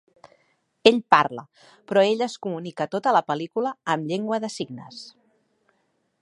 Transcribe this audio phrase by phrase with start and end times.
[0.91, 1.43] Ell parla,
[1.91, 5.05] però ella es comunica tota la pel·lícula amb llengua de signes.